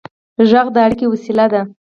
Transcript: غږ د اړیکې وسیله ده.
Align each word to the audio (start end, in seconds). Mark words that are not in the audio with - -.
غږ 0.49 0.67
د 0.75 0.77
اړیکې 0.85 1.05
وسیله 1.09 1.45
ده. 1.53 1.61